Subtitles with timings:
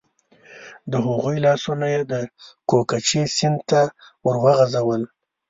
[0.91, 2.13] د هغوی لاسونه یې د
[2.69, 3.81] کوکچې سیند ته
[4.25, 5.01] ور وغورځول.